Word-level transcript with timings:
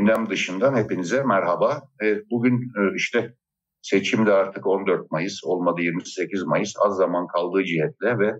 gündem 0.00 0.30
dışından 0.30 0.76
hepinize 0.76 1.22
merhaba. 1.22 1.82
Bugün 2.30 2.54
e, 2.54 2.94
işte 2.96 3.34
seçimde 3.82 4.32
artık 4.32 4.66
14 4.66 5.10
Mayıs 5.10 5.44
olmadı 5.44 5.80
28 5.80 6.42
Mayıs 6.42 6.74
az 6.86 6.96
zaman 6.96 7.26
kaldığı 7.26 7.64
cihetle 7.64 8.18
ve 8.18 8.32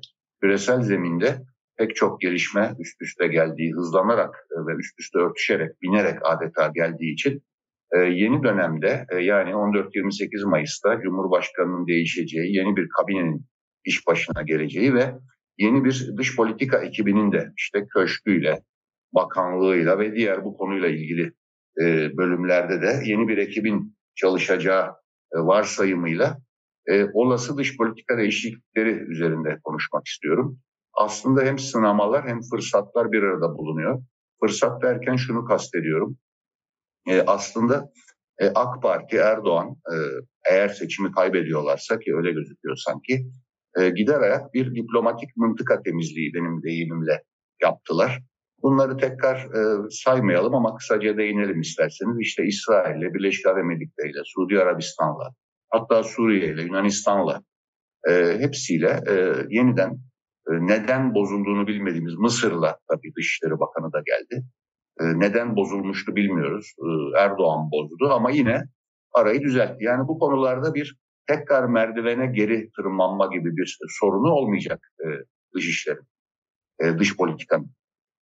küresel 0.42 0.82
zeminde 0.82 1.42
pek 1.78 1.96
çok 1.96 2.20
gelişme 2.20 2.74
üst 2.78 3.02
üste 3.02 3.26
geldiği, 3.26 3.72
hızlanarak 3.72 4.34
e, 4.50 4.56
ve 4.66 4.78
üst 4.78 5.00
üste 5.00 5.18
örtüşerek, 5.18 5.82
binerek 5.82 6.18
adeta 6.22 6.72
geldiği 6.74 7.12
için 7.12 7.42
e, 7.96 7.98
yeni 7.98 8.42
dönemde 8.42 9.06
yani 9.20 9.50
14-28 9.50 10.48
Mayıs'ta 10.48 11.00
Cumhurbaşkanı'nın 11.00 11.86
değişeceği, 11.86 12.56
yeni 12.56 12.76
bir 12.76 12.88
kabinenin 12.88 13.46
iş 13.84 14.06
başına 14.06 14.42
geleceği 14.42 14.94
ve 14.94 15.14
yeni 15.58 15.84
bir 15.84 16.10
dış 16.16 16.36
politika 16.36 16.78
ekibinin 16.78 17.32
de 17.32 17.52
işte 17.56 17.86
köşküyle, 17.94 18.62
bakanlığıyla 19.12 19.98
ve 19.98 20.14
diğer 20.14 20.44
bu 20.44 20.56
konuyla 20.56 20.88
ilgili 20.88 21.32
e, 21.78 22.16
bölümlerde 22.16 22.82
de 22.82 23.02
yeni 23.04 23.28
bir 23.28 23.38
ekibin 23.38 23.96
çalışacağı 24.14 24.86
e, 25.34 25.38
varsayımıyla 25.38 26.38
e, 26.86 27.04
olası 27.12 27.56
dış 27.56 27.76
politika 27.76 28.18
değişiklikleri 28.18 28.90
üzerinde 28.90 29.58
konuşmak 29.64 30.06
istiyorum. 30.06 30.58
Aslında 30.94 31.42
hem 31.42 31.58
sınamalar 31.58 32.28
hem 32.28 32.40
fırsatlar 32.50 33.12
bir 33.12 33.22
arada 33.22 33.54
bulunuyor. 33.54 34.02
Fırsat 34.40 34.82
derken 34.82 35.16
şunu 35.16 35.44
kastediyorum. 35.44 36.18
Aslında 37.26 37.92
AK 38.54 38.82
Parti, 38.82 39.16
Erdoğan 39.16 39.76
eğer 40.50 40.68
seçimi 40.68 41.12
kaybediyorlarsa 41.12 41.98
ki 41.98 42.14
öyle 42.16 42.32
gözüküyor 42.32 42.76
sanki 42.76 43.26
gider 43.94 44.20
ayak 44.20 44.54
bir 44.54 44.74
diplomatik 44.74 45.36
mıntıka 45.36 45.82
temizliği 45.82 46.34
benim 46.34 46.62
deyimimle 46.62 47.22
yaptılar. 47.62 48.22
Bunları 48.62 48.96
tekrar 48.96 49.36
e, 49.36 49.90
saymayalım 49.90 50.54
ama 50.54 50.76
kısaca 50.76 51.16
değinelim 51.16 51.60
isterseniz. 51.60 52.16
İşte 52.20 52.44
İsrail'le, 52.44 53.14
Birleşik 53.14 53.46
Arap 53.46 53.58
Emirlikleri'yle, 53.58 54.20
Suudi 54.24 54.60
Arabistan'la, 54.60 55.34
hatta 55.70 56.02
Suriye'yle, 56.02 56.62
Yunanistan'la 56.62 57.42
e, 58.08 58.38
hepsiyle 58.38 59.00
e, 59.08 59.14
yeniden 59.48 59.90
e, 60.48 60.52
neden 60.52 61.14
bozulduğunu 61.14 61.66
bilmediğimiz 61.66 62.14
Mısır'la 62.14 62.78
tabii 62.88 63.12
Dışişleri 63.16 63.60
Bakanı 63.60 63.92
da 63.92 64.02
geldi. 64.06 64.44
E, 65.00 65.04
neden 65.20 65.56
bozulmuştu 65.56 66.16
bilmiyoruz. 66.16 66.74
E, 66.78 66.88
Erdoğan 67.20 67.70
bozdu 67.70 68.08
ama 68.12 68.30
yine 68.30 68.62
arayı 69.12 69.42
düzeltti. 69.42 69.84
Yani 69.84 70.08
bu 70.08 70.18
konularda 70.18 70.74
bir 70.74 70.96
tekrar 71.26 71.64
merdivene 71.64 72.26
geri 72.26 72.70
tırmanma 72.76 73.26
gibi 73.26 73.56
bir 73.56 73.78
sorunu 74.00 74.32
olmayacak 74.32 74.80
e, 75.00 75.06
dışişlerin, 75.54 76.06
e, 76.82 76.98
dış 76.98 77.16
politikanın. 77.16 77.70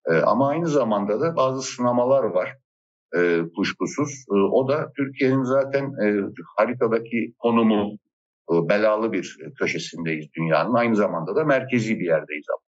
E, 0.09 0.17
ama 0.17 0.49
aynı 0.49 0.69
zamanda 0.69 1.21
da 1.21 1.37
bazı 1.37 1.63
sınamalar 1.63 2.25
var 2.25 2.57
e, 3.17 3.43
kuşkusuz. 3.57 4.25
E, 4.31 4.35
o 4.35 4.69
da 4.69 4.93
Türkiye'nin 4.97 5.43
zaten 5.43 5.85
e, 5.85 6.21
haritadaki 6.57 7.35
konumu 7.39 7.99
e, 8.53 8.55
belalı 8.69 9.13
bir 9.13 9.39
köşesindeyiz 9.59 10.27
dünyanın. 10.37 10.75
Aynı 10.75 10.97
zamanda 10.97 11.37
da 11.37 11.45
merkezi 11.45 11.99
bir 11.99 12.07
yerdeyiz 12.07 12.47
ama. 12.51 12.69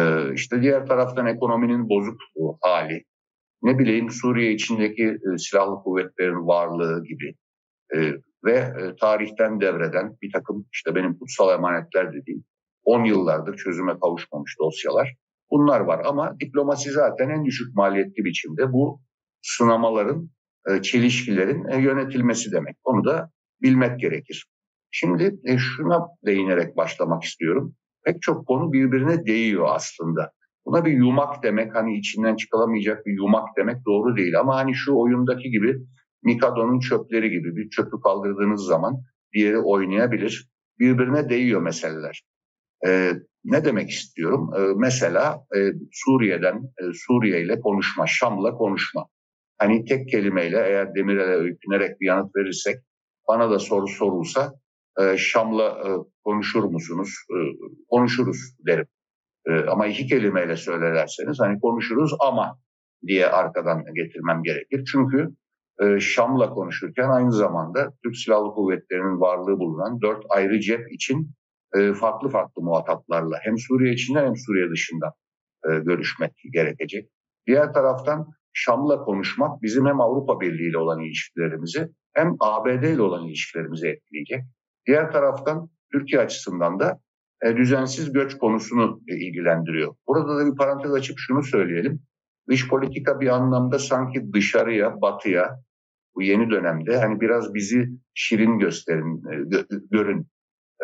E, 0.00 0.32
işte 0.34 0.62
diğer 0.62 0.86
taraftan 0.86 1.26
ekonominin 1.26 1.88
bozuk 1.88 2.20
hali, 2.60 3.04
ne 3.62 3.78
bileyim 3.78 4.10
Suriye 4.10 4.52
içindeki 4.52 5.04
e, 5.04 5.38
silahlı 5.38 5.82
kuvvetlerin 5.82 6.46
varlığı 6.46 7.04
gibi 7.04 7.34
ve 8.44 8.72
tarihten 9.00 9.60
devreden 9.60 10.16
bir 10.22 10.32
takım 10.32 10.66
işte 10.72 10.94
benim 10.94 11.18
kutsal 11.18 11.54
emanetler 11.54 12.12
dediğim 12.12 12.44
10 12.84 13.04
yıllardır 13.04 13.56
çözüme 13.56 13.98
kavuşmamış 13.98 14.56
dosyalar. 14.60 15.14
Bunlar 15.50 15.80
var 15.80 16.02
ama 16.04 16.36
diplomasi 16.40 16.90
zaten 16.90 17.28
en 17.28 17.44
düşük 17.44 17.74
maliyetli 17.74 18.24
biçimde 18.24 18.72
bu 18.72 19.00
sınamaların, 19.42 20.30
e, 20.68 20.82
çelişkilerin 20.82 21.68
e, 21.68 21.80
yönetilmesi 21.80 22.52
demek. 22.52 22.76
Onu 22.84 23.04
da 23.04 23.30
bilmek 23.62 24.00
gerekir. 24.00 24.46
Şimdi 24.90 25.38
e, 25.44 25.58
şuna 25.58 26.06
değinerek 26.26 26.76
başlamak 26.76 27.24
istiyorum. 27.24 27.74
Pek 28.04 28.22
çok 28.22 28.46
konu 28.46 28.72
birbirine 28.72 29.26
değiyor 29.26 29.66
aslında. 29.70 30.32
Buna 30.66 30.84
bir 30.84 30.92
yumak 30.92 31.42
demek 31.42 31.74
hani 31.74 31.98
içinden 31.98 32.36
çıkılamayacak 32.36 33.06
bir 33.06 33.12
yumak 33.12 33.48
demek 33.56 33.76
doğru 33.86 34.16
değil. 34.16 34.40
Ama 34.40 34.56
hani 34.56 34.74
şu 34.74 34.96
oyundaki 34.96 35.50
gibi 35.50 35.76
Mikado'nun 36.22 36.80
çöpleri 36.80 37.30
gibi 37.30 37.56
bir 37.56 37.70
çöpü 37.70 38.00
kaldırdığınız 38.04 38.64
zaman 38.64 38.94
diğeri 39.32 39.58
oynayabilir. 39.58 40.50
Birbirine 40.78 41.28
değiyor 41.28 41.62
meseleler. 41.62 42.22
Ee, 42.86 43.12
ne 43.44 43.64
demek 43.64 43.90
istiyorum? 43.90 44.50
Ee, 44.56 44.60
mesela 44.76 45.46
e, 45.56 45.58
Suriye'den, 45.92 46.56
e, 46.56 46.84
Suriye 46.94 47.42
ile 47.42 47.60
konuşma, 47.60 48.06
Şam'la 48.06 48.54
konuşma. 48.54 49.06
Hani 49.58 49.84
tek 49.84 50.08
kelimeyle 50.08 50.56
eğer 50.66 50.94
Demirel'e 50.94 51.34
öykünerek 51.34 52.00
bir 52.00 52.06
yanıt 52.06 52.36
verirsek, 52.36 52.76
bana 53.28 53.50
da 53.50 53.58
soru 53.58 53.88
sorulsa 53.88 54.52
e, 55.00 55.16
Şam'la 55.16 55.68
e, 55.68 55.88
konuşur 56.24 56.64
musunuz? 56.64 57.14
E, 57.30 57.36
konuşuruz 57.90 58.38
derim. 58.66 58.86
E, 59.48 59.52
ama 59.52 59.86
iki 59.86 60.06
kelimeyle 60.06 60.56
söylerseniz 60.56 61.40
hani 61.40 61.60
konuşuruz 61.60 62.14
ama 62.20 62.58
diye 63.06 63.26
arkadan 63.26 63.84
getirmem 63.94 64.42
gerekir. 64.42 64.84
Çünkü 64.92 65.28
e, 65.82 66.00
Şam'la 66.00 66.50
konuşurken 66.50 67.08
aynı 67.08 67.32
zamanda 67.32 67.92
Türk 68.04 68.16
Silahlı 68.16 68.54
Kuvvetleri'nin 68.54 69.20
varlığı 69.20 69.58
bulunan 69.58 70.00
dört 70.00 70.24
ayrı 70.28 70.60
cep 70.60 70.92
için 70.92 71.30
e, 71.74 71.92
farklı 71.92 72.28
farklı 72.28 72.62
muhataplarla 72.62 73.38
hem 73.42 73.58
Suriye 73.58 73.94
içinde 73.94 74.20
hem 74.20 74.36
Suriye 74.36 74.70
dışında 74.70 75.14
e, 75.64 75.78
görüşmek 75.78 76.32
gerekecek. 76.52 77.10
Diğer 77.46 77.72
taraftan 77.72 78.28
Şam'la 78.52 79.04
konuşmak 79.04 79.62
bizim 79.62 79.86
hem 79.86 80.00
Avrupa 80.00 80.40
Birliği 80.40 80.70
ile 80.70 80.78
olan 80.78 81.00
ilişkilerimizi 81.00 81.88
hem 82.14 82.36
ABD 82.40 82.82
ile 82.82 83.02
olan 83.02 83.26
ilişkilerimizi 83.26 83.88
etkileyecek. 83.88 84.40
Diğer 84.86 85.12
taraftan 85.12 85.68
Türkiye 85.92 86.20
açısından 86.20 86.80
da 86.80 87.00
e, 87.44 87.56
düzensiz 87.56 88.12
göç 88.12 88.38
konusunu 88.38 89.00
ilgilendiriyor. 89.08 89.94
Burada 90.08 90.38
da 90.38 90.52
bir 90.52 90.56
parantez 90.56 90.92
açıp 90.92 91.16
şunu 91.18 91.42
söyleyelim. 91.42 92.00
Dış 92.50 92.68
politika 92.68 93.20
bir 93.20 93.28
anlamda 93.28 93.78
sanki 93.78 94.32
dışarıya, 94.32 95.00
batıya 95.00 95.60
bu 96.14 96.22
yeni 96.22 96.50
dönemde 96.50 96.98
hani 96.98 97.20
biraz 97.20 97.54
bizi 97.54 97.88
şirin 98.14 98.58
gösterin, 98.58 99.22
görün, 99.90 100.26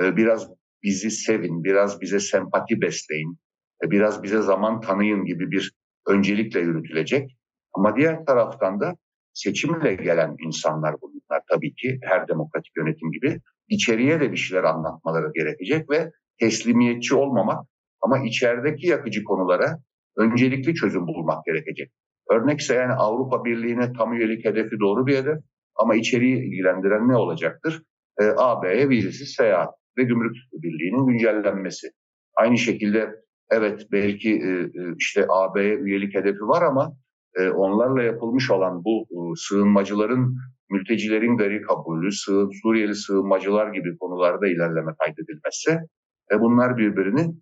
biraz 0.01 0.49
bizi 0.83 1.11
sevin, 1.11 1.65
biraz 1.65 2.01
bize 2.01 2.21
sempati 2.21 2.81
besleyin, 2.81 3.39
biraz 3.83 4.23
bize 4.23 4.43
zaman 4.43 4.81
tanıyın 4.81 5.25
gibi 5.25 5.51
bir 5.51 5.73
öncelikle 6.07 6.61
yürütülecek. 6.61 7.37
Ama 7.75 7.97
diğer 7.97 8.25
taraftan 8.25 8.81
da 8.81 8.97
seçimle 9.35 9.95
gelen 9.95 10.37
insanlar 10.47 10.95
bunlar 11.01 11.43
tabii 11.51 11.75
ki 11.75 11.99
her 12.03 12.29
demokratik 12.29 12.77
yönetim 12.77 13.13
gibi 13.13 13.41
içeriye 13.69 14.21
de 14.21 14.33
bir 14.33 14.37
şeyler 14.37 14.65
anlatmaları 14.65 15.31
gerekecek 15.35 15.91
ve 15.91 16.11
teslimiyetçi 16.41 17.15
olmamak 17.15 17.67
ama 18.01 18.19
içerideki 18.19 18.87
yakıcı 18.87 19.25
konulara 19.25 19.79
öncelikli 20.17 20.75
çözüm 20.75 21.07
bulmak 21.07 21.45
gerekecek. 21.45 21.91
Örnekse 22.31 22.75
yani 22.75 22.93
Avrupa 22.93 23.45
Birliği'ne 23.45 23.93
tam 23.93 24.13
üyelik 24.13 24.45
hedefi 24.45 24.81
doğru 24.81 25.07
bir 25.07 25.17
hedef 25.17 25.39
ama 25.77 25.95
içeriği 25.95 26.37
ilgilendiren 26.37 27.09
ne 27.09 27.17
olacaktır? 27.17 27.83
E, 28.21 28.25
AB'ye 28.37 28.89
vizesiz 28.89 29.35
seyahat 29.35 29.75
ve 29.99 30.03
Gümrük 30.03 30.37
Birliği'nin 30.53 31.07
güncellenmesi. 31.07 31.89
Aynı 32.37 32.59
şekilde 32.59 33.11
evet 33.51 33.87
belki 33.93 34.31
e, 34.31 34.51
e, 34.51 34.95
işte 34.99 35.27
AB'ye 35.29 35.75
üyelik 35.75 36.15
hedefi 36.15 36.41
var 36.41 36.63
ama 36.63 36.93
e, 37.35 37.49
onlarla 37.49 38.03
yapılmış 38.03 38.51
olan 38.51 38.85
bu 38.85 39.07
sığınmacıların, 39.37 40.37
mültecilerin 40.71 41.37
gari 41.37 41.63
kabulü, 41.63 42.13
sığ, 42.13 42.49
Suriyeli 42.63 42.95
sığınmacılar 42.95 43.73
gibi 43.73 43.99
konularda 43.99 44.47
ilerleme 44.47 44.93
kaydedilmezse 44.99 45.87
e, 46.33 46.41
bunlar 46.41 46.77
birbirini 46.77 47.35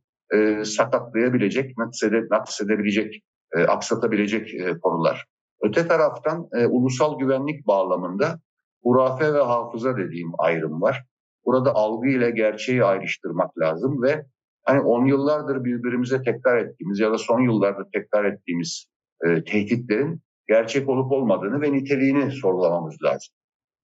sakatlayabilecek, 0.65 1.79
naksede, 1.79 2.27
naksedebilecek, 2.31 3.15
e, 3.57 3.63
aksatabilecek 3.63 4.55
konular. 4.83 5.27
Öte 5.63 5.89
taraftan 5.89 6.49
ulusal 6.69 7.19
güvenlik 7.19 7.67
bağlamında 7.67 8.41
hurafe 8.83 9.35
ve 9.35 9.41
hafıza 9.43 9.97
dediğim 9.97 10.31
ayrım 10.39 10.83
var. 10.83 11.05
Burada 11.47 11.75
algı 11.75 12.09
ile 12.09 12.31
gerçeği 12.31 12.85
ayrıştırmak 12.85 13.59
lazım 13.59 14.03
ve 14.03 14.25
hani 14.65 14.81
on 14.81 15.07
yıllardır 15.07 15.65
birbirimize 15.65 16.23
tekrar 16.23 16.57
ettiğimiz 16.57 17.01
ya 17.01 17.13
da 17.13 17.19
son 17.19 17.41
yıllarda 17.41 17.89
tekrar 17.93 18.25
ettiğimiz 18.25 18.87
e, 19.27 19.45
tehditlerin 19.45 20.21
gerçek 20.49 20.89
olup 20.89 21.13
olmadığını 21.13 21.61
ve 21.61 21.73
niteliğini 21.73 22.31
sorgulamamız 22.31 22.97
lazım. 23.03 23.35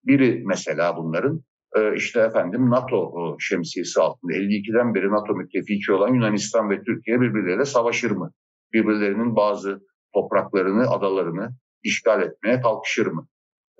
Biri 0.04 0.42
mesela 0.46 0.96
bunların 0.96 1.40
e, 1.76 1.94
işte 1.94 2.20
efendim 2.20 2.70
NATO 2.70 3.12
şemsiyesi 3.40 4.00
altında 4.00 4.32
52'den 4.32 4.94
beri 4.94 5.10
NATO 5.10 5.34
müttefiki 5.34 5.92
olan 5.92 6.14
Yunanistan 6.14 6.70
ve 6.70 6.82
Türkiye 6.82 7.20
birbirleriyle 7.20 7.64
savaşır 7.64 8.10
mı? 8.10 8.30
Birbirlerinin 8.72 9.36
bazı 9.36 9.80
topraklarını, 10.14 10.90
adalarını 10.90 11.50
işgal 11.82 12.22
etmeye 12.22 12.60
kalkışır 12.60 13.06
mı? 13.06 13.26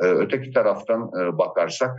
E, 0.01 0.07
öteki 0.07 0.53
taraftan 0.53 1.01
e, 1.03 1.39
bakarsak 1.39 1.91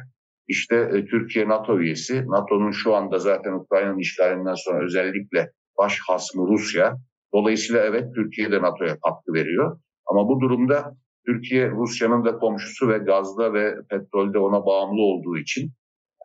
işte 0.48 0.76
e, 0.76 1.06
Türkiye 1.06 1.48
NATO 1.48 1.80
üyesi. 1.80 2.24
NATO'nun 2.28 2.72
şu 2.72 2.96
anda 2.96 3.20
zaten 3.20 3.54
Ukrayna'nın 3.54 4.00
işgalinden 4.00 4.54
sonra 4.54 4.86
özellikle 4.86 5.52
baş 5.78 6.00
hasmı 6.08 6.48
Rusya. 6.48 6.96
Dolayısıyla 7.34 7.86
evet 7.86 8.16
Türkiye 8.16 8.52
de 8.52 8.62
NATO'ya 8.62 8.98
katkı 9.06 9.34
veriyor. 9.34 9.80
Ama 10.06 10.28
bu 10.28 10.40
durumda 10.42 10.96
Türkiye 11.26 11.72
Rusya'nın 11.72 12.26
da 12.26 12.38
komşusu 12.38 12.90
ve 12.90 12.98
gazda 12.98 13.54
ve 13.54 13.76
petrolde 13.90 14.40
ona 14.40 14.66
bağımlı 14.66 15.02
olduğu 15.02 15.38
için 15.38 15.72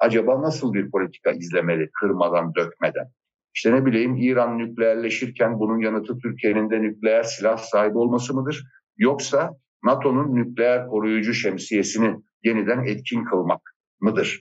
acaba 0.01 0.43
nasıl 0.43 0.75
bir 0.75 0.91
politika 0.91 1.31
izlemeli 1.31 1.91
kırmadan 2.01 2.55
dökmeden? 2.55 3.07
İşte 3.55 3.73
ne 3.73 3.87
bileyim 3.87 4.17
İran 4.17 4.59
nükleerleşirken 4.59 5.59
bunun 5.59 5.79
yanıtı 5.79 6.19
Türkiye'nin 6.19 6.71
de 6.71 6.83
nükleer 6.83 7.23
silah 7.23 7.57
sahibi 7.57 7.99
olması 7.99 8.35
mıdır? 8.35 8.65
Yoksa 8.97 9.51
NATO'nun 9.85 10.35
nükleer 10.35 10.87
koruyucu 10.87 11.35
şemsiyesini 11.35 12.17
yeniden 12.45 12.85
etkin 12.85 13.25
kılmak 13.25 13.72
mıdır? 14.03 14.41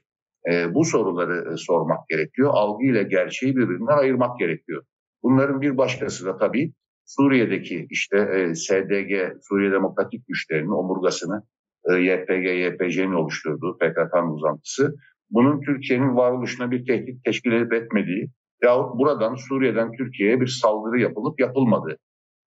E, 0.52 0.74
bu 0.74 0.86
soruları 0.86 1.54
e, 1.54 1.58
sormak 1.58 2.08
gerekiyor. 2.10 2.50
Algı 2.54 2.86
ile 2.86 3.04
gerçeği 3.04 3.56
birbirinden 3.56 3.98
ayırmak 3.98 4.40
gerekiyor. 4.40 4.84
Bunların 5.24 5.62
bir 5.62 5.78
başkası 5.78 6.26
da 6.26 6.38
tabii 6.38 6.74
Suriye'deki 7.06 7.88
işte 7.90 8.18
e, 8.18 8.56
SDG, 8.56 9.42
Suriye 9.42 9.72
Demokratik 9.72 10.28
Güçlerinin 10.28 10.72
omurgasını 10.72 11.44
e, 11.90 11.94
YPG, 11.94 12.46
YPJ'nin 12.46 13.14
oluşturduğu 13.14 13.78
PKK'nın 13.78 14.36
uzantısı. 14.36 14.96
Bunun 15.30 15.62
Türkiye'nin 15.62 16.16
varoluşuna 16.16 16.72
bir 16.72 16.86
tehdit 16.86 17.24
teşkil 17.26 17.52
edip 17.52 17.74
etmediği 17.74 18.32
yahut 18.64 19.00
buradan 19.00 19.36
Suriye'den 19.36 19.92
Türkiye'ye 19.92 20.42
bir 20.42 20.48
saldırı 20.48 21.02
yapılıp 21.02 21.40
yapılmadığı. 21.40 21.98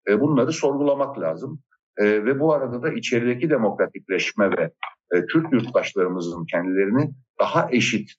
E, 0.07 0.19
bunları 0.19 0.51
sorgulamak 0.51 1.19
lazım. 1.19 1.61
E, 1.97 2.25
ve 2.25 2.39
bu 2.39 2.53
arada 2.53 2.83
da 2.83 2.93
içerideki 2.93 3.49
demokratikleşme 3.49 4.51
ve 4.57 4.71
e, 5.13 5.25
Türk 5.25 5.53
yurttaşlarımızın 5.53 6.45
kendilerini 6.45 7.11
daha 7.39 7.67
eşit 7.71 8.11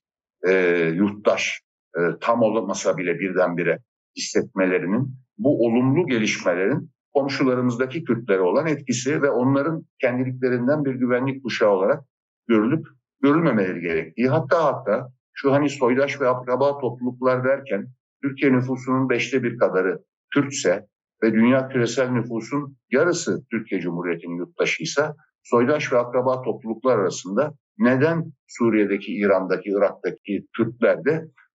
e, 0.49 0.53
yurttaş 0.95 1.63
e, 1.97 2.01
tam 2.21 2.43
olmasa 2.43 2.97
bile 2.97 3.19
birdenbire 3.19 3.79
hissetmelerinin 4.17 5.15
bu 5.39 5.67
olumlu 5.67 6.07
gelişmelerin 6.07 6.91
komşularımızdaki 7.13 8.05
Kürtlere 8.05 8.41
olan 8.41 8.67
etkisi 8.67 9.23
ve 9.23 9.31
onların 9.31 9.87
kendiliklerinden 10.01 10.85
bir 10.85 10.95
güvenlik 10.95 11.43
kuşağı 11.43 11.71
olarak 11.71 12.05
görülüp 12.49 12.87
görülmemeleri 13.23 13.81
gerektiği. 13.81 14.29
Hatta 14.29 14.65
hatta 14.65 15.09
şu 15.33 15.53
hani 15.53 15.71
soydaş 15.71 16.21
ve 16.21 16.29
akraba 16.29 16.79
topluluklar 16.79 17.45
derken 17.45 17.87
Türkiye 18.23 18.53
nüfusunun 18.53 19.09
beşte 19.09 19.43
bir 19.43 19.59
kadarı 19.59 20.03
Türkse 20.35 20.87
ve 21.25 21.33
dünya 21.33 21.69
küresel 21.69 22.11
nüfusun 22.11 22.77
yarısı 22.91 23.45
Türkiye 23.51 23.81
Cumhuriyeti'nin 23.81 24.37
yurttaşıysa 24.37 25.15
soydaş 25.43 25.93
ve 25.93 25.99
akraba 25.99 26.43
topluluklar 26.43 26.99
arasında 26.99 27.55
neden 27.79 28.33
Suriye'deki, 28.47 29.13
İran'daki, 29.13 29.71
Irak'taki 29.71 30.47
Türkler 30.57 30.99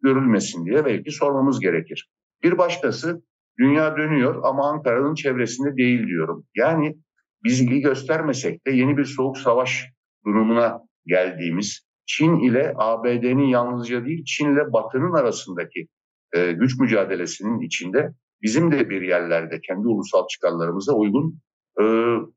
görülmesin 0.01 0.65
diye 0.65 0.85
belki 0.85 1.11
sormamız 1.11 1.59
gerekir. 1.59 2.09
Bir 2.43 2.57
başkası 2.57 3.21
dünya 3.59 3.97
dönüyor 3.97 4.41
ama 4.43 4.69
Ankara'nın 4.69 5.15
çevresinde 5.15 5.77
değil 5.77 6.07
diyorum. 6.07 6.45
Yani 6.55 6.95
biz 7.43 7.61
ilgi 7.61 7.79
göstermesek 7.79 8.67
de 8.67 8.71
yeni 8.71 8.97
bir 8.97 9.05
soğuk 9.05 9.37
savaş 9.37 9.85
durumuna 10.25 10.79
geldiğimiz 11.05 11.89
Çin 12.05 12.39
ile 12.39 12.73
ABD'nin 12.75 13.47
yalnızca 13.47 14.05
değil 14.05 14.23
Çin 14.25 14.53
ile 14.53 14.73
Batı'nın 14.73 15.13
arasındaki 15.13 15.87
e, 16.33 16.51
güç 16.51 16.79
mücadelesinin 16.79 17.59
içinde 17.59 18.13
bizim 18.41 18.71
de 18.71 18.89
bir 18.89 19.01
yerlerde 19.01 19.59
kendi 19.67 19.87
ulusal 19.87 20.27
çıkarlarımıza 20.27 20.93
uygun 20.93 21.39
e, 21.81 21.83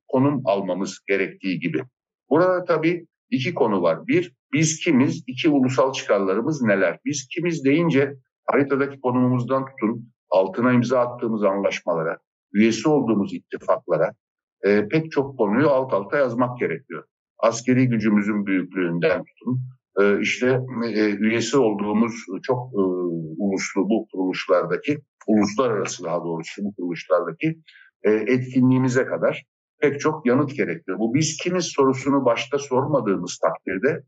konum 0.08 0.42
almamız 0.44 0.98
gerektiği 1.08 1.60
gibi. 1.60 1.82
Burada 2.30 2.64
tabii 2.64 3.06
iki 3.30 3.54
konu 3.54 3.82
var. 3.82 4.06
Bir, 4.06 4.34
biz 4.52 4.80
kimiz? 4.84 5.24
İki, 5.26 5.48
ulusal 5.48 5.92
çıkarlarımız 5.92 6.62
neler? 6.62 6.98
Biz 7.04 7.28
kimiz 7.34 7.64
deyince 7.64 8.14
haritadaki 8.46 9.00
konumumuzdan 9.00 9.66
tutun 9.66 10.12
altına 10.30 10.72
imza 10.72 11.00
attığımız 11.00 11.44
anlaşmalara, 11.44 12.18
üyesi 12.52 12.88
olduğumuz 12.88 13.34
ittifaklara 13.34 14.12
e, 14.64 14.88
pek 14.88 15.12
çok 15.12 15.38
konuyu 15.38 15.68
alt 15.68 15.92
alta 15.92 16.16
yazmak 16.18 16.58
gerekiyor. 16.58 17.04
Askeri 17.38 17.88
gücümüzün 17.88 18.46
büyüklüğünden 18.46 19.24
tutun, 19.24 19.60
e, 20.00 20.20
işte 20.20 20.60
e, 20.94 21.10
üyesi 21.10 21.56
olduğumuz 21.58 22.14
çok 22.42 22.72
e, 22.74 22.80
uluslu 23.38 23.88
bu 23.88 24.06
kuruluşlardaki, 24.12 24.98
uluslararası 25.26 26.04
daha 26.04 26.24
doğrusu 26.24 26.64
bu 26.64 26.74
kuruluşlardaki 26.74 27.58
e, 28.02 28.10
etkinliğimize 28.10 29.04
kadar 29.04 29.44
pek 29.80 30.00
çok 30.00 30.26
yanıt 30.26 30.54
gerekiyor. 30.54 30.98
Bu 30.98 31.14
biz 31.14 31.36
kimiz 31.36 31.64
sorusunu 31.64 32.24
başta 32.24 32.58
sormadığımız 32.58 33.38
takdirde 33.38 34.02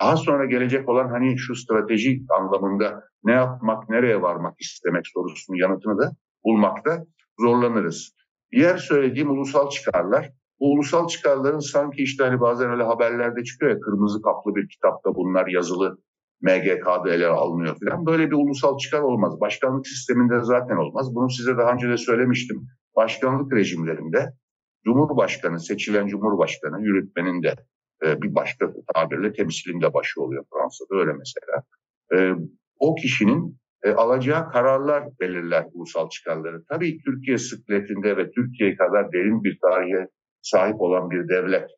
daha 0.00 0.16
sonra 0.16 0.44
gelecek 0.44 0.88
olan 0.88 1.08
hani 1.08 1.38
şu 1.38 1.54
strateji 1.54 2.22
anlamında 2.38 3.04
ne 3.24 3.32
yapmak, 3.32 3.88
nereye 3.88 4.22
varmak 4.22 4.60
istemek 4.60 5.06
sorusunun 5.06 5.58
yanıtını 5.58 5.98
da 5.98 6.12
bulmakta 6.44 7.04
zorlanırız. 7.40 8.12
Diğer 8.52 8.76
söylediğim 8.76 9.30
ulusal 9.30 9.70
çıkarlar. 9.70 10.30
Bu 10.60 10.72
ulusal 10.72 11.08
çıkarların 11.08 11.58
sanki 11.58 12.02
işte 12.02 12.24
hani 12.24 12.40
bazen 12.40 12.70
öyle 12.70 12.82
haberlerde 12.82 13.44
çıkıyor 13.44 13.72
ya 13.72 13.80
kırmızı 13.80 14.22
kaplı 14.22 14.54
bir 14.54 14.68
kitapta 14.68 15.14
bunlar 15.14 15.46
yazılı 15.46 15.98
MGK'da 16.42 17.14
ele 17.14 17.26
alınıyor 17.26 17.76
falan. 17.84 18.06
Böyle 18.06 18.30
bir 18.30 18.36
ulusal 18.36 18.78
çıkar 18.78 19.00
olmaz. 19.00 19.40
Başkanlık 19.40 19.86
sisteminde 19.86 20.40
zaten 20.42 20.76
olmaz. 20.76 21.14
Bunu 21.14 21.30
size 21.30 21.56
daha 21.56 21.72
önce 21.72 21.88
de 21.88 21.96
söylemiştim. 21.96 22.66
Başkanlık 22.96 23.52
rejimlerinde 23.52 24.32
Cumhurbaşkanı, 24.84 25.60
seçilen 25.60 26.06
Cumhurbaşkanı, 26.06 26.82
yürütmenin 26.82 27.42
de 27.42 27.54
e, 28.04 28.22
bir 28.22 28.34
başka 28.34 28.72
tabirle 28.94 29.32
temsilinde 29.32 29.94
başı 29.94 30.22
oluyor 30.22 30.44
Fransa'da 30.52 31.00
öyle 31.00 31.12
mesela. 31.12 31.62
E, 32.14 32.36
o 32.78 32.94
kişinin 32.94 33.60
e, 33.82 33.90
alacağı 33.90 34.50
kararlar 34.50 35.04
belirler 35.20 35.66
ulusal 35.72 36.08
çıkarları. 36.08 36.64
Tabii 36.68 36.98
Türkiye 37.04 37.38
sıkletinde 37.38 38.16
ve 38.16 38.30
Türkiye 38.30 38.76
kadar 38.76 39.12
derin 39.12 39.44
bir 39.44 39.58
tarihe 39.62 40.06
sahip 40.42 40.80
olan 40.80 41.10
bir 41.10 41.28
devlet 41.28 41.70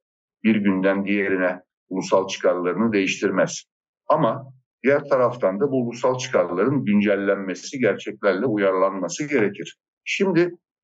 bir 0.45 0.57
günden 0.57 1.05
diğerine 1.05 1.61
ulusal 1.89 2.29
çıkarlarını 2.29 2.93
değiştirmez. 2.93 3.65
Ama 4.13 4.53
diğer 4.83 5.09
taraftan 5.09 5.61
da 5.61 5.71
bu 5.71 5.83
ulusal 5.83 6.19
çıkarların 6.19 6.85
güncellenmesi, 6.85 7.79
gerçeklerle 7.79 8.47
uyarlanması 8.47 9.29
gerekir. 9.29 9.79
Şimdi 10.05 10.41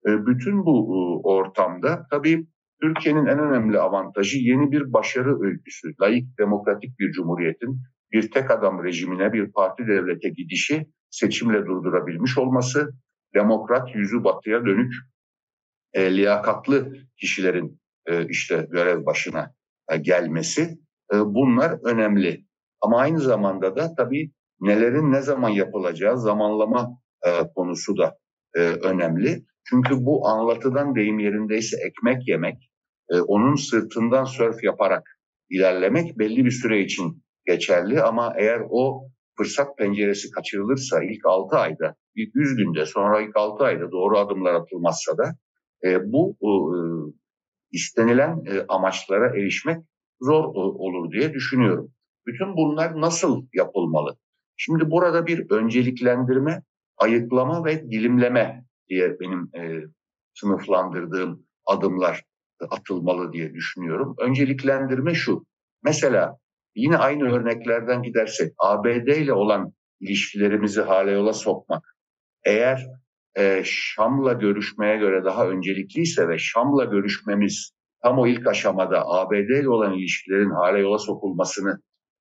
e, 0.06 0.26
bütün 0.26 0.66
bu 0.66 0.76
e, 0.78 1.28
ortamda 1.28 2.06
tabii 2.10 2.46
Türkiye'nin 2.82 3.26
en 3.26 3.38
önemli 3.38 3.78
avantajı 3.78 4.38
yeni 4.38 4.72
bir 4.72 4.92
başarı 4.92 5.40
öyküsü. 5.40 5.94
Layık 6.00 6.38
demokratik 6.38 6.98
bir 6.98 7.12
cumhuriyetin 7.12 7.80
bir 8.12 8.30
tek 8.30 8.50
adam 8.50 8.84
rejimine, 8.84 9.32
bir 9.32 9.52
parti 9.52 9.86
devlete 9.86 10.28
gidişi 10.28 10.86
seçimle 11.10 11.66
durdurabilmiş 11.66 12.38
olması, 12.38 12.90
demokrat 13.34 13.94
yüzü 13.94 14.24
batıya 14.24 14.66
dönük 14.66 14.92
e, 15.92 16.16
liyakatlı 16.16 16.92
kişilerin 17.16 17.80
e, 18.06 18.28
işte 18.28 18.66
görev 18.70 19.06
başına 19.06 19.54
e, 19.90 19.96
gelmesi 19.96 20.78
e, 21.14 21.16
bunlar 21.20 21.78
önemli. 21.84 22.47
Ama 22.80 22.98
aynı 22.98 23.20
zamanda 23.20 23.76
da 23.76 23.94
tabii 23.94 24.30
nelerin 24.60 25.12
ne 25.12 25.22
zaman 25.22 25.48
yapılacağı 25.48 26.18
zamanlama 26.18 26.98
e, 27.26 27.30
konusu 27.54 27.98
da 27.98 28.18
e, 28.54 28.60
önemli. 28.60 29.44
Çünkü 29.64 29.94
bu 30.04 30.28
anlatıdan 30.28 30.94
deyim 30.94 31.18
yerindeyse 31.18 31.76
ekmek 31.86 32.28
yemek, 32.28 32.70
e, 33.10 33.20
onun 33.20 33.54
sırtından 33.54 34.24
sörf 34.24 34.64
yaparak 34.64 35.02
ilerlemek 35.50 36.18
belli 36.18 36.44
bir 36.44 36.50
süre 36.50 36.80
için 36.80 37.22
geçerli. 37.46 38.02
Ama 38.02 38.34
eğer 38.38 38.62
o 38.70 39.08
fırsat 39.36 39.78
penceresi 39.78 40.30
kaçırılırsa 40.30 41.02
ilk 41.02 41.26
6 41.26 41.56
ayda, 41.56 41.94
ilk 42.16 42.34
100 42.34 42.56
günde, 42.56 42.86
sonra 42.86 43.20
ilk 43.20 43.36
6 43.36 43.64
ayda 43.64 43.90
doğru 43.92 44.18
adımlar 44.18 44.54
atılmazsa 44.54 45.18
da 45.18 45.32
e, 45.84 46.12
bu 46.12 46.36
e, 46.42 46.50
istenilen 47.72 48.44
e, 48.46 48.64
amaçlara 48.68 49.36
erişmek 49.36 49.78
zor 50.20 50.44
e, 50.44 50.58
olur 50.58 51.12
diye 51.12 51.32
düşünüyorum. 51.32 51.92
Bütün 52.28 52.56
bunlar 52.56 53.00
nasıl 53.00 53.46
yapılmalı? 53.52 54.16
Şimdi 54.56 54.90
burada 54.90 55.26
bir 55.26 55.50
önceliklendirme, 55.50 56.62
ayıklama 56.96 57.64
ve 57.64 57.90
dilimleme 57.90 58.64
diye 58.88 59.20
benim 59.20 59.50
e, 59.56 59.84
sınıflandırdığım 60.34 61.46
adımlar 61.66 62.22
atılmalı 62.70 63.32
diye 63.32 63.54
düşünüyorum. 63.54 64.14
Önceliklendirme 64.18 65.14
şu. 65.14 65.44
Mesela 65.82 66.38
yine 66.76 66.96
aynı 66.96 67.24
örneklerden 67.24 68.02
gidersek 68.02 68.52
ABD 68.58 69.06
ile 69.06 69.32
olan 69.32 69.72
ilişkilerimizi 70.00 70.80
hale 70.80 71.10
yola 71.10 71.32
sokmak. 71.32 71.82
Eğer 72.44 72.86
e, 73.36 73.62
Şam'la 73.64 74.32
görüşmeye 74.32 74.96
göre 74.96 75.24
daha 75.24 75.48
öncelikliyse 75.48 76.28
ve 76.28 76.38
Şam'la 76.38 76.84
görüşmemiz 76.84 77.72
tam 78.02 78.18
o 78.18 78.26
ilk 78.26 78.46
aşamada 78.46 79.02
ABD 79.06 79.60
ile 79.60 79.68
olan 79.68 79.92
ilişkilerin 79.92 80.50
hale 80.50 80.78
yola 80.78 80.98
sokulmasını 80.98 81.78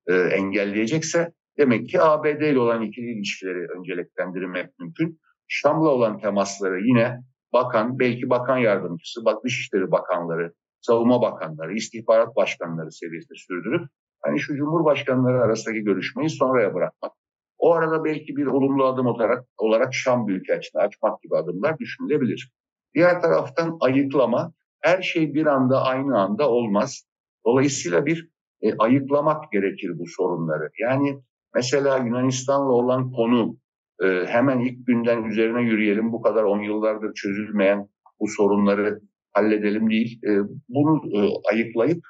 e, 0.08 0.14
engelleyecekse 0.16 1.32
demek 1.58 1.90
ki 1.90 2.02
ABD 2.02 2.42
ile 2.42 2.60
olan 2.60 2.82
ikili 2.82 3.12
ilişkileri 3.12 3.68
önceliklendirmek 3.78 4.80
mümkün. 4.80 5.20
Şam'la 5.48 5.90
olan 5.90 6.20
temasları 6.20 6.80
yine 6.82 7.18
bakan, 7.54 8.00
belki 8.00 8.30
bakan 8.30 8.58
yardımcısı, 8.58 9.22
Dışişleri 9.44 9.92
Bakanları, 9.92 10.54
Savunma 10.82 11.22
Bakanları, 11.22 11.74
istihbarat 11.74 12.36
Başkanları 12.36 12.92
seviyesinde 12.92 13.36
sürdürüp 13.36 13.90
hani 14.22 14.40
şu 14.40 14.56
Cumhurbaşkanları 14.56 15.42
arasındaki 15.42 15.82
görüşmeyi 15.82 16.30
sonraya 16.30 16.74
bırakmak. 16.74 17.12
O 17.58 17.74
arada 17.74 18.04
belki 18.04 18.36
bir 18.36 18.46
olumlu 18.46 18.86
adım 18.86 19.06
olarak, 19.06 19.46
olarak 19.58 19.94
Şam 19.94 20.28
Büyükelçini 20.28 20.82
açmak 20.82 21.22
gibi 21.22 21.36
adımlar 21.36 21.80
düşünülebilir. 21.80 22.52
Diğer 22.96 23.22
taraftan 23.22 23.78
ayıklama, 23.80 24.54
her 24.82 25.02
şey 25.02 25.34
bir 25.34 25.46
anda 25.46 25.82
aynı 25.82 26.20
anda 26.20 26.50
olmaz. 26.50 27.08
Dolayısıyla 27.46 28.06
bir 28.06 28.30
e, 28.62 28.78
ayıklamak 28.78 29.52
gerekir 29.52 30.00
bu 30.00 30.04
sorunları. 30.18 30.70
Yani 30.80 31.20
mesela 31.56 31.98
Yunanistan'la 31.98 32.72
olan 32.72 33.12
konu 33.12 33.58
e, 34.04 34.26
hemen 34.26 34.60
ilk 34.60 34.88
günden 34.88 35.24
üzerine 35.24 35.62
yürüyelim 35.62 36.12
bu 36.12 36.22
kadar 36.22 36.44
on 36.44 36.60
yıllardır 36.60 37.14
çözülmeyen 37.14 37.88
bu 38.20 38.28
sorunları 38.28 39.00
halledelim 39.34 39.90
değil. 39.90 40.20
E, 40.24 40.32
bunu 40.70 41.02
e, 41.14 41.20
ayıklayıp 41.52 42.04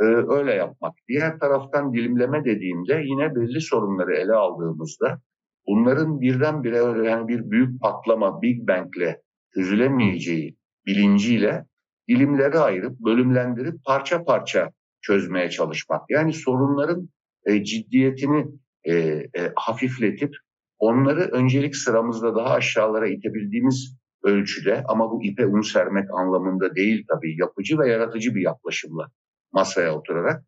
e, 0.00 0.04
öyle 0.04 0.54
yapmak. 0.54 0.94
Diğer 1.08 1.38
taraftan 1.38 1.92
dilimleme 1.92 2.44
dediğimde 2.44 3.02
yine 3.04 3.34
belli 3.34 3.60
sorunları 3.60 4.14
ele 4.14 4.32
aldığımızda 4.32 5.20
bunların 5.66 6.20
birdenbire 6.20 7.08
yani 7.08 7.28
bir 7.28 7.50
büyük 7.50 7.80
patlama 7.80 8.42
Big 8.42 8.68
Bang'le 8.68 9.16
çözülemeyeceği 9.54 10.56
bilinciyle 10.86 11.66
dilimleri 12.08 12.58
ayırıp 12.58 13.00
bölümlendirip 13.00 13.84
parça 13.84 14.24
parça 14.24 14.70
çözmeye 15.02 15.50
çalışmak. 15.50 16.02
Yani 16.10 16.32
sorunların 16.32 17.08
e, 17.46 17.64
ciddiyetini 17.64 18.46
e, 18.84 18.94
e, 18.94 19.52
hafifletip 19.56 20.36
onları 20.78 21.20
öncelik 21.20 21.76
sıramızda 21.76 22.36
daha 22.36 22.54
aşağılara 22.54 23.08
itebildiğimiz 23.08 23.98
ölçüde 24.22 24.84
ama 24.88 25.10
bu 25.10 25.24
ipe 25.24 25.46
un 25.46 25.62
sermek 25.62 26.10
anlamında 26.10 26.74
değil 26.74 27.04
tabii 27.08 27.40
yapıcı 27.40 27.78
ve 27.78 27.88
yaratıcı 27.88 28.34
bir 28.34 28.40
yaklaşımla 28.40 29.06
masaya 29.52 29.94
oturarak 29.94 30.44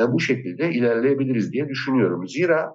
e, 0.00 0.12
bu 0.12 0.20
şekilde 0.20 0.72
ilerleyebiliriz 0.72 1.52
diye 1.52 1.68
düşünüyorum. 1.68 2.28
Zira 2.28 2.74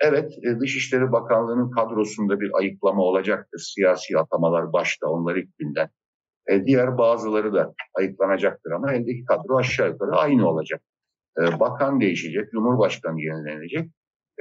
evet 0.00 0.32
e, 0.42 0.60
Dışişleri 0.60 1.12
Bakanlığı'nın 1.12 1.70
kadrosunda 1.70 2.40
bir 2.40 2.50
ayıklama 2.54 3.02
olacaktır. 3.02 3.58
Siyasi 3.58 4.18
atamalar 4.18 4.72
başta 4.72 5.06
onlar 5.06 5.36
ilk 5.36 5.58
günden. 5.58 5.90
E, 6.48 6.66
diğer 6.66 6.98
bazıları 6.98 7.54
da 7.54 7.74
ayıklanacaktır 7.94 8.70
ama 8.70 8.92
eldeki 8.92 9.24
kadro 9.24 9.56
aşağı 9.56 9.88
yukarı 9.88 10.10
aynı 10.10 10.48
olacak. 10.48 10.82
E, 11.38 11.60
bakan 11.60 12.00
değişecek, 12.00 12.50
Cumhurbaşkanı 12.52 13.20
yenilenecek. 13.20 13.90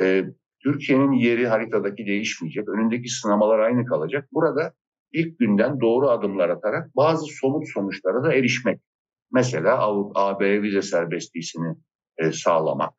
E, 0.01 0.25
Türkiye'nin 0.63 1.11
yeri 1.11 1.47
haritadaki 1.47 2.05
değişmeyecek. 2.05 2.69
Önündeki 2.69 3.09
sınamalar 3.09 3.59
aynı 3.59 3.85
kalacak. 3.85 4.27
Burada 4.33 4.73
ilk 5.13 5.39
günden 5.39 5.81
doğru 5.81 6.09
adımlar 6.09 6.49
atarak 6.49 6.95
bazı 6.95 7.25
somut 7.25 7.63
sonuçlara 7.73 8.23
da 8.23 8.33
erişmek. 8.33 8.81
Mesela 9.31 9.79
AB 10.15 10.61
vize 10.61 10.81
serbestliğini 10.81 11.75
e, 12.17 12.31
sağlamak. 12.31 12.93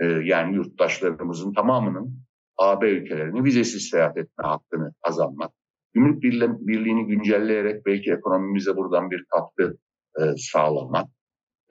E, 0.00 0.06
yani 0.06 0.54
yurttaşlarımızın 0.54 1.52
tamamının 1.52 2.22
AB 2.58 2.90
ülkelerine 2.90 3.44
vizesiz 3.44 3.88
seyahat 3.88 4.16
etme 4.16 4.44
hakkını 4.44 4.92
kazanmak. 5.02 5.52
Gümrük 5.94 6.22
birliğini 6.66 7.06
güncelleyerek 7.06 7.86
belki 7.86 8.12
ekonomimize 8.12 8.76
buradan 8.76 9.10
bir 9.10 9.24
katkı 9.24 9.76
e, 10.20 10.22
sağlamak. 10.36 11.06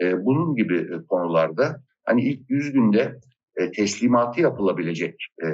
E, 0.02 0.26
bunun 0.26 0.56
gibi 0.56 0.78
e, 0.78 1.06
konularda 1.08 1.84
hani 2.06 2.24
ilk 2.24 2.50
100 2.50 2.72
günde 2.72 3.20
e, 3.56 3.72
teslimatı 3.72 4.42
yapılabilecek 4.42 5.16
e, 5.44 5.48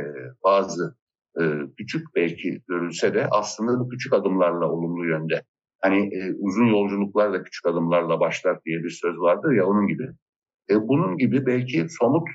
bazı 0.44 0.96
e, 1.42 1.44
küçük 1.78 2.16
belki 2.16 2.62
görülse 2.68 3.14
de 3.14 3.28
aslında 3.32 3.80
bu 3.80 3.90
küçük 3.90 4.14
adımlarla 4.14 4.72
olumlu 4.72 5.06
yönde. 5.06 5.44
Hani 5.82 6.16
e, 6.16 6.34
uzun 6.40 6.66
yolculuklar 6.66 7.34
da 7.34 7.44
küçük 7.44 7.66
adımlarla 7.66 8.20
başlar 8.20 8.60
diye 8.66 8.84
bir 8.84 8.90
söz 8.90 9.18
vardır 9.18 9.52
ya 9.52 9.66
onun 9.66 9.88
gibi. 9.88 10.08
E, 10.70 10.88
bunun 10.88 11.18
gibi 11.18 11.46
belki 11.46 11.88
somut 11.90 12.28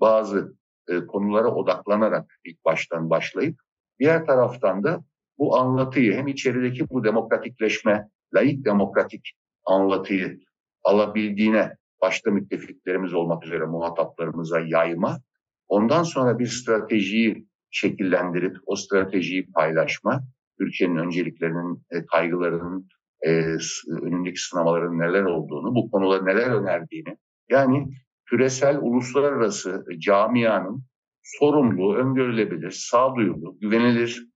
bazı 0.00 0.56
e, 0.88 1.06
konulara 1.06 1.48
odaklanarak 1.48 2.26
ilk 2.44 2.64
baştan 2.64 3.10
başlayıp 3.10 3.56
diğer 3.98 4.26
taraftan 4.26 4.84
da 4.84 5.04
bu 5.38 5.56
anlatıyı 5.56 6.12
hem 6.12 6.28
içerideki 6.28 6.90
bu 6.90 7.04
demokratikleşme, 7.04 8.08
layık 8.34 8.64
demokratik 8.64 9.32
anlatıyı 9.64 10.40
alabildiğine 10.84 11.76
başta 12.02 12.30
müttefiklerimiz 12.30 13.14
olmak 13.14 13.46
üzere 13.46 13.64
muhataplarımıza 13.64 14.60
yayma, 14.60 15.20
ondan 15.68 16.02
sonra 16.02 16.38
bir 16.38 16.46
stratejiyi 16.46 17.46
şekillendirip 17.70 18.56
o 18.66 18.76
stratejiyi 18.76 19.52
paylaşma, 19.52 20.20
Türkiye'nin 20.58 20.96
önceliklerinin, 20.96 21.82
e, 21.90 22.06
kaygılarının, 22.06 22.88
e, 23.20 23.30
önündeki 24.02 24.40
sınavların 24.40 24.98
neler 24.98 25.22
olduğunu, 25.22 25.74
bu 25.74 25.90
konuda 25.90 26.22
neler 26.22 26.50
önerdiğini, 26.50 27.16
yani 27.50 27.88
küresel 28.26 28.78
uluslararası 28.80 29.84
camianın 29.98 30.84
sorumlu, 31.22 31.96
öngörülebilir, 31.96 32.70
sağduyulu, 32.70 33.58
güvenilir, 33.60 34.28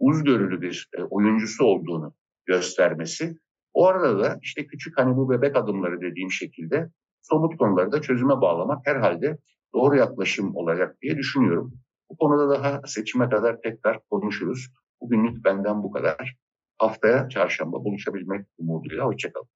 uzgörülü 0.00 0.60
bir 0.60 0.88
e, 0.98 1.02
oyuncusu 1.02 1.64
olduğunu 1.64 2.14
göstermesi. 2.46 3.36
O 3.72 3.86
arada 3.86 4.18
da 4.18 4.38
işte 4.42 4.66
küçük 4.66 4.98
hani 4.98 5.16
bu 5.16 5.30
bebek 5.30 5.56
adımları 5.56 6.00
dediğim 6.00 6.30
şekilde 6.30 6.90
somut 7.22 7.56
konuları 7.56 7.92
da 7.92 8.00
çözüme 8.00 8.40
bağlamak 8.40 8.86
herhalde 8.86 9.38
doğru 9.74 9.96
yaklaşım 9.96 10.56
olacak 10.56 10.96
diye 11.02 11.16
düşünüyorum. 11.16 11.72
Bu 12.10 12.16
konuda 12.16 12.50
daha 12.50 12.80
seçime 12.86 13.28
kadar 13.28 13.60
tekrar 13.60 14.00
konuşuruz. 14.10 14.66
Bugünlük 15.00 15.44
benden 15.44 15.82
bu 15.82 15.90
kadar. 15.90 16.36
Haftaya 16.78 17.28
çarşamba 17.28 17.84
buluşabilmek 17.84 18.46
umuduyla. 18.58 19.04
Hoşçakalın. 19.04 19.48